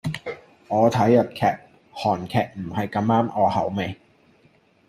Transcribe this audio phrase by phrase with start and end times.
[0.67, 1.41] 我睇開日劇，
[1.93, 3.95] 韓劇唔係咁啱我口味